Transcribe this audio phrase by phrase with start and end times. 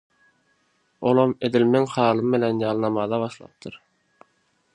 [1.11, 3.79] Olam edil meniň halymy bilen ýaly namaza başlapdyr.